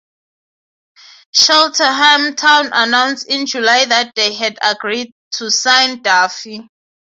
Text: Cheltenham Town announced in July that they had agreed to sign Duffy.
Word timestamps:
Cheltenham 1.31 2.35
Town 2.35 2.71
announced 2.73 3.27
in 3.27 3.45
July 3.45 3.85
that 3.85 4.13
they 4.15 4.33
had 4.33 4.57
agreed 4.63 5.13
to 5.33 5.51
sign 5.51 6.01
Duffy. 6.01 6.67